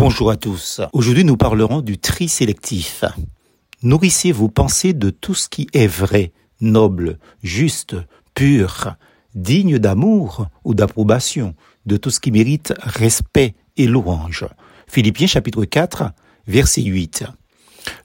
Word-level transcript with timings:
Bonjour 0.00 0.30
à 0.30 0.36
tous. 0.38 0.80
Aujourd'hui, 0.94 1.24
nous 1.24 1.36
parlerons 1.36 1.82
du 1.82 1.98
tri 1.98 2.26
sélectif. 2.26 3.04
Nourrissez 3.82 4.32
vos 4.32 4.48
pensées 4.48 4.94
de 4.94 5.10
tout 5.10 5.34
ce 5.34 5.46
qui 5.46 5.68
est 5.74 5.86
vrai, 5.86 6.32
noble, 6.62 7.18
juste, 7.42 7.96
pur, 8.34 8.94
digne 9.34 9.78
d'amour 9.78 10.46
ou 10.64 10.72
d'approbation, 10.72 11.54
de 11.84 11.98
tout 11.98 12.08
ce 12.08 12.18
qui 12.18 12.32
mérite 12.32 12.72
respect 12.80 13.54
et 13.76 13.86
louange. 13.86 14.46
Philippiens 14.86 15.26
chapitre 15.26 15.66
4, 15.66 16.04
verset 16.46 16.80
8. 16.80 17.24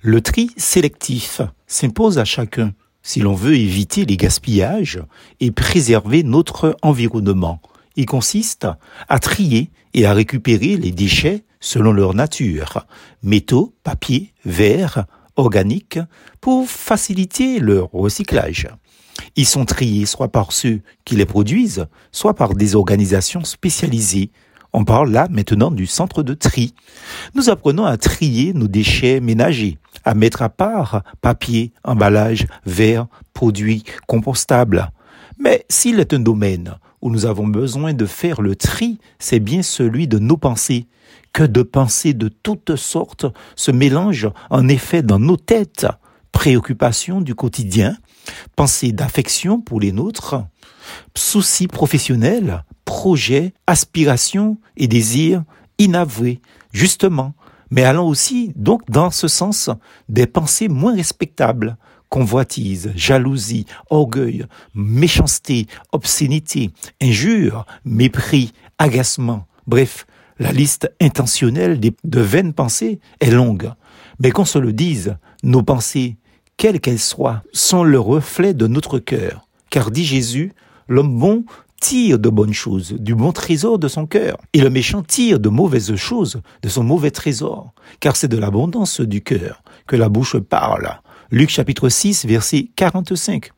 Le 0.01 0.19
tri 0.19 0.49
sélectif 0.57 1.39
s'impose 1.65 2.19
à 2.19 2.25
chacun 2.25 2.73
si 3.03 3.21
l'on 3.21 3.35
veut 3.35 3.55
éviter 3.55 4.03
les 4.03 4.17
gaspillages 4.17 5.01
et 5.39 5.51
préserver 5.51 6.23
notre 6.23 6.75
environnement. 6.81 7.61
Il 7.95 8.05
consiste 8.05 8.67
à 9.07 9.19
trier 9.19 9.69
et 9.93 10.05
à 10.05 10.11
récupérer 10.11 10.75
les 10.75 10.91
déchets 10.91 11.45
selon 11.65 11.91
leur 11.91 12.13
nature, 12.13 12.85
métaux, 13.23 13.73
papier, 13.83 14.33
verre, 14.45 15.05
organiques, 15.35 15.99
pour 16.39 16.69
faciliter 16.69 17.59
leur 17.59 17.89
recyclage. 17.91 18.67
Ils 19.35 19.47
sont 19.47 19.65
triés 19.65 20.05
soit 20.05 20.27
par 20.27 20.51
ceux 20.51 20.81
qui 21.05 21.15
les 21.15 21.25
produisent, 21.25 21.87
soit 22.11 22.35
par 22.35 22.53
des 22.53 22.75
organisations 22.75 23.43
spécialisées. 23.43 24.29
On 24.73 24.85
parle 24.85 25.11
là 25.11 25.27
maintenant 25.31 25.71
du 25.71 25.87
centre 25.87 26.21
de 26.21 26.35
tri. 26.35 26.75
Nous 27.33 27.49
apprenons 27.49 27.85
à 27.85 27.97
trier 27.97 28.53
nos 28.53 28.67
déchets 28.67 29.19
ménagers, 29.19 29.79
à 30.03 30.13
mettre 30.13 30.43
à 30.43 30.49
part 30.49 31.01
papier, 31.21 31.73
emballage, 31.83 32.45
verre, 32.67 33.07
produits 33.33 33.83
compostables. 34.05 34.91
Mais 35.39 35.65
s'il 35.67 35.99
est 35.99 36.13
un 36.13 36.19
domaine 36.19 36.77
où 37.05 37.11
nous 37.11 37.27
avons 37.27 37.45
besoin 37.45 37.93
de 37.93 38.07
faire 38.07 38.41
le 38.41 38.55
tri, 38.55 38.97
c'est 39.19 39.39
bien 39.39 39.61
celui 39.61 40.07
de 40.07 40.17
nos 40.17 40.37
pensées. 40.37 40.87
Que 41.33 41.43
de 41.43 41.61
pensées 41.61 42.15
de 42.15 42.29
toutes 42.29 42.75
sortes 42.75 43.27
se 43.55 43.69
mélangent 43.69 44.31
en 44.49 44.67
effet 44.67 45.03
dans 45.03 45.19
nos 45.19 45.37
têtes. 45.37 45.85
Préoccupations 46.31 47.21
du 47.21 47.35
quotidien, 47.35 47.95
pensées 48.55 48.91
d'affection 48.91 49.61
pour 49.61 49.79
les 49.79 49.91
nôtres, 49.91 50.37
soucis 51.15 51.67
professionnels, 51.67 52.63
projets, 52.85 53.53
aspirations 53.67 54.57
et 54.75 54.87
désirs 54.87 55.43
inavoués, 55.77 56.41
justement, 56.73 57.35
mais 57.69 57.83
allant 57.83 58.07
aussi 58.07 58.51
donc 58.55 58.81
dans 58.89 59.11
ce 59.11 59.27
sens 59.27 59.69
des 60.09 60.25
pensées 60.25 60.69
moins 60.69 60.95
respectables, 60.95 61.77
convoitise, 62.15 62.93
jalousie, 62.95 63.65
orgueil, 63.89 64.45
méchanceté, 64.73 65.67
obscénité, 65.91 66.69
injure, 67.01 67.65
mépris, 67.83 68.53
agacement, 68.77 69.47
bref, 69.67 70.07
la 70.39 70.53
liste 70.53 70.89
intentionnelle 71.01 71.77
de 71.81 72.21
vaines 72.21 72.53
pensées 72.53 73.01
est 73.19 73.31
longue. 73.31 73.69
Mais 74.21 74.31
qu'on 74.31 74.45
se 74.45 74.57
le 74.57 74.71
dise, 74.71 75.17
nos 75.43 75.61
pensées, 75.61 76.15
quelles 76.55 76.79
qu'elles 76.79 76.99
soient, 76.99 77.43
sont 77.51 77.83
le 77.83 77.99
reflet 77.99 78.53
de 78.53 78.67
notre 78.67 78.97
cœur. 78.97 79.45
Car 79.69 79.91
dit 79.91 80.05
Jésus, 80.05 80.53
l'homme 80.87 81.19
bon 81.19 81.43
tire 81.81 82.17
de 82.17 82.29
bonnes 82.29 82.53
choses, 82.53 82.93
du 82.93 83.13
bon 83.13 83.33
trésor 83.33 83.77
de 83.77 83.89
son 83.89 84.05
cœur, 84.05 84.37
et 84.53 84.61
le 84.61 84.69
méchant 84.69 85.03
tire 85.03 85.41
de 85.41 85.49
mauvaises 85.49 85.97
choses 85.97 86.41
de 86.61 86.69
son 86.69 86.85
mauvais 86.85 87.11
trésor, 87.11 87.73
car 87.99 88.15
c'est 88.15 88.29
de 88.29 88.37
l'abondance 88.37 89.01
du 89.01 89.21
cœur 89.21 89.61
que 89.85 89.97
la 89.97 90.07
bouche 90.07 90.37
parle. 90.37 90.97
Luc 91.31 91.49
chapitre 91.49 91.89
6, 91.89 92.25
verset 92.25 92.69
45. 92.75 93.49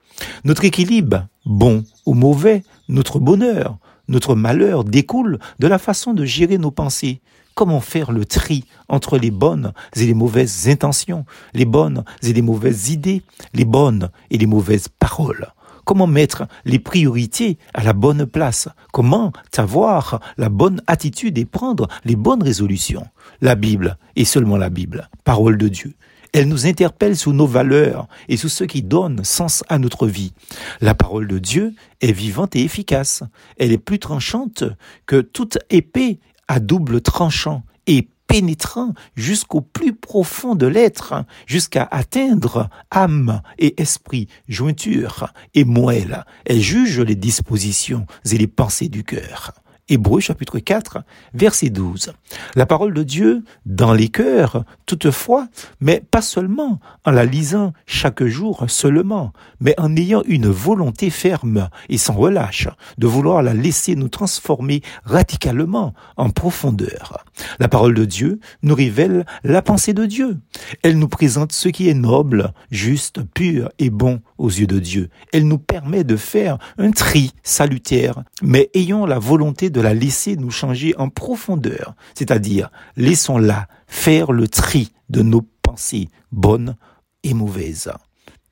Notre 0.45 0.63
équilibre, 0.63 1.27
bon 1.45 1.83
ou 2.05 2.13
mauvais, 2.13 2.63
notre 2.87 3.19
bonheur, 3.19 3.77
notre 4.07 4.35
malheur 4.35 4.85
découle 4.85 5.37
de 5.59 5.67
la 5.67 5.77
façon 5.77 6.13
de 6.13 6.23
gérer 6.23 6.57
nos 6.57 6.71
pensées. 6.71 7.21
Comment 7.55 7.81
faire 7.81 8.13
le 8.13 8.23
tri 8.23 8.63
entre 8.87 9.17
les 9.17 9.31
bonnes 9.31 9.73
et 9.97 10.05
les 10.05 10.13
mauvaises 10.13 10.69
intentions, 10.69 11.25
les 11.53 11.65
bonnes 11.65 12.05
et 12.23 12.31
les 12.31 12.41
mauvaises 12.41 12.89
idées, 12.89 13.21
les 13.53 13.65
bonnes 13.65 14.11
et 14.31 14.37
les 14.37 14.45
mauvaises 14.45 14.87
paroles? 14.87 15.47
Comment 15.83 16.07
mettre 16.07 16.47
les 16.63 16.79
priorités 16.79 17.57
à 17.73 17.83
la 17.83 17.93
bonne 17.93 18.25
place? 18.25 18.69
Comment 18.93 19.33
avoir 19.57 20.21
la 20.37 20.47
bonne 20.47 20.81
attitude 20.87 21.37
et 21.37 21.45
prendre 21.45 21.89
les 22.05 22.15
bonnes 22.15 22.43
résolutions? 22.43 23.07
La 23.41 23.55
Bible 23.55 23.97
et 24.15 24.25
seulement 24.25 24.57
la 24.57 24.69
Bible, 24.69 25.09
parole 25.25 25.57
de 25.57 25.67
Dieu. 25.67 25.95
Elle 26.37 26.49
nous 26.49 26.67
interpelle 26.67 27.17
sous 27.17 27.33
nos 27.33 27.47
valeurs 27.47 28.07
et 28.29 28.37
sous 28.37 28.47
ce 28.47 28.63
qui 28.63 28.83
donne 28.83 29.23
sens 29.23 29.63
à 29.69 29.79
notre 29.79 30.05
vie. 30.05 30.33
La 30.81 30.93
parole 30.93 31.27
de 31.27 31.39
Dieu 31.39 31.73
est 31.99 32.11
vivante 32.11 32.55
et 32.55 32.61
efficace. 32.61 33.23
Elle 33.57 33.71
est 33.71 33.79
plus 33.79 33.97
tranchante 33.97 34.63
que 35.07 35.19
toute 35.19 35.57
épée 35.71 36.19
à 36.47 36.59
double 36.59 37.01
tranchant 37.01 37.63
et 37.87 38.07
pénétrant 38.27 38.93
jusqu'au 39.15 39.61
plus 39.61 39.93
profond 39.93 40.53
de 40.53 40.67
l'être, 40.67 41.25
jusqu'à 41.47 41.87
atteindre 41.89 42.69
âme 42.91 43.41
et 43.57 43.81
esprit, 43.81 44.27
jointure 44.47 45.33
et 45.55 45.65
moelle. 45.65 46.23
Elle 46.45 46.61
juge 46.61 46.99
les 46.99 47.15
dispositions 47.15 48.05
et 48.31 48.37
les 48.37 48.45
pensées 48.45 48.89
du 48.89 49.03
cœur. 49.03 49.53
Hébreu 49.89 50.19
chapitre 50.19 50.59
4, 50.59 50.99
verset 51.33 51.69
12. 51.69 52.11
La 52.55 52.65
parole 52.65 52.93
de 52.93 53.03
Dieu 53.03 53.45
dans 53.65 53.93
les 53.93 54.09
cœurs, 54.09 54.65
toutefois, 54.85 55.47
mais 55.79 56.03
pas 56.11 56.21
seulement 56.21 56.81
en 57.05 57.11
la 57.11 57.23
lisant 57.23 57.71
chaque 57.85 58.25
jour 58.25 58.65
seulement, 58.67 59.31
mais 59.61 59.75
en 59.77 59.95
ayant 59.95 60.23
une 60.25 60.49
volonté 60.49 61.09
ferme 61.09 61.69
et 61.87 61.97
sans 61.97 62.15
relâche 62.15 62.67
de 62.97 63.07
vouloir 63.07 63.41
la 63.41 63.53
laisser 63.53 63.95
nous 63.95 64.09
transformer 64.09 64.81
radicalement 65.05 65.93
en 66.17 66.31
profondeur. 66.31 67.23
La 67.59 67.69
parole 67.69 67.93
de 67.93 68.03
Dieu 68.03 68.41
nous 68.63 68.75
révèle 68.75 69.25
la 69.45 69.61
pensée 69.61 69.93
de 69.93 70.05
Dieu. 70.05 70.37
Elle 70.83 70.99
nous 70.99 71.07
présente 71.07 71.53
ce 71.53 71.69
qui 71.69 71.87
est 71.87 71.93
noble, 71.93 72.51
juste, 72.71 73.21
pur 73.23 73.69
et 73.79 73.89
bon 73.89 74.19
aux 74.37 74.49
yeux 74.49 74.67
de 74.67 74.79
Dieu. 74.79 75.09
Elle 75.31 75.47
nous 75.47 75.59
permet 75.59 76.03
de 76.03 76.17
faire 76.17 76.57
un 76.77 76.91
tri 76.91 77.31
salutaire, 77.43 78.23
mais 78.41 78.69
ayons 78.73 79.05
la 79.05 79.19
volonté 79.19 79.69
la 79.81 79.93
laisser 79.93 80.35
nous 80.35 80.51
changer 80.51 80.95
en 80.97 81.09
profondeur, 81.09 81.95
c'est-à-dire 82.15 82.71
laissons-la 82.95 83.67
faire 83.87 84.31
le 84.31 84.47
tri 84.47 84.91
de 85.09 85.21
nos 85.21 85.41
pensées 85.61 86.09
bonnes 86.31 86.75
et 87.23 87.33
mauvaises. 87.33 87.91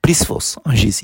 Plus 0.02 0.24
force 0.24 0.60
en 0.66 0.72
Jésus. 0.72 1.04